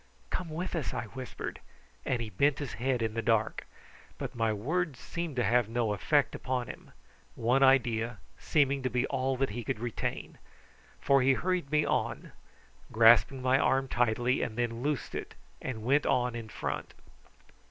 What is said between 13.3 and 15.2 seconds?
my arm tightly, and then loosed